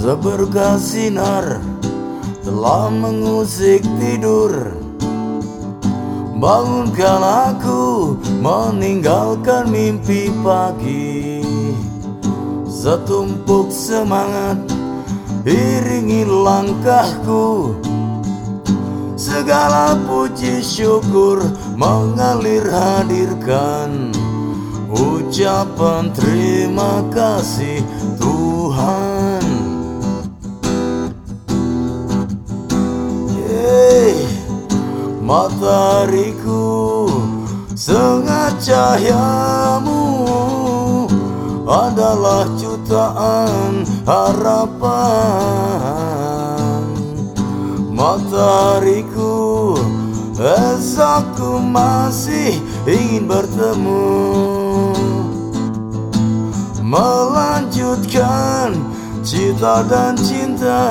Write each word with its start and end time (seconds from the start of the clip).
Seberkas 0.00 0.96
sinar 0.96 1.60
telah 2.40 2.88
mengusik 2.88 3.84
tidur. 4.00 4.72
Bangunkan 6.40 7.20
aku 7.20 8.16
meninggalkan 8.40 9.68
mimpi 9.68 10.32
pagi. 10.40 11.44
Setumpuk 12.64 13.68
semangat 13.68 14.56
iringi 15.44 16.24
langkahku. 16.24 17.76
Segala 19.20 20.00
puji 20.08 20.64
syukur 20.64 21.44
mengalir 21.76 22.64
hadirkan. 22.72 24.16
Ucapan 24.88 26.08
terima 26.16 27.04
kasih 27.12 27.84
Tuhan 28.16 28.99
Matahariku 35.30 37.06
Sengat 37.78 38.58
cahayamu 38.58 40.02
Adalah 41.70 42.50
jutaan 42.58 43.86
harapan. 44.02 44.90
Matahariku 47.94 49.78
Esokku 50.34 51.62
masih 51.62 52.58
ingin 52.88 53.30
bertemu. 53.30 54.18
Melanjutkan 56.82 58.72
cita 59.22 59.84
dan 59.86 60.18
cinta 60.18 60.90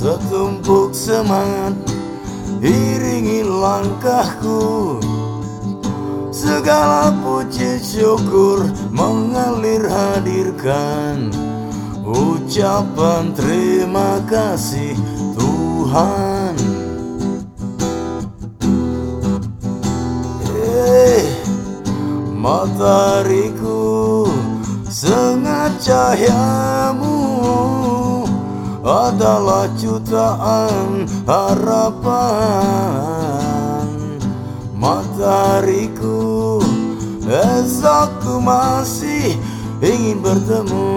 Setumpuk 0.00 0.96
semangat 0.96 1.76
iringi 2.64 3.44
langkahku. 3.44 4.96
Segala 6.32 7.12
puji 7.20 7.76
syukur 7.76 8.64
mengalir 8.96 9.84
hadirkan. 9.84 11.28
Ucapan 12.00 13.36
terima 13.36 14.24
kasih 14.24 14.96
Tuhan. 15.36 16.56
Eh, 20.48 21.28
matahariku 22.40 24.24
sengat 24.88 25.76
cahayamu 25.76 27.09
adalah 29.10 29.66
jutaan 29.74 31.02
harapan. 31.26 32.30
Matahariku 34.78 36.62
Esokku 37.26 38.38
masih 38.42 39.34
ingin 39.82 40.22
bertemu. 40.22 40.94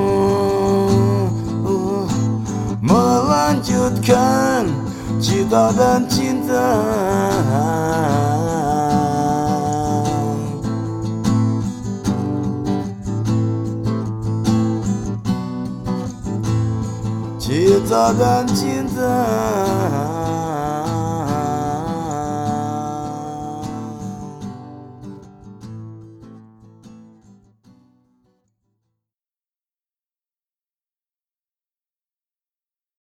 Melanjutkan 2.82 4.70
cita 5.18 5.74
dan 5.74 6.06
cinta 6.06 6.74
Cagar. 17.82 18.44